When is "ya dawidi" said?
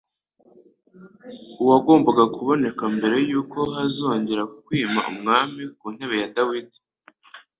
6.21-6.77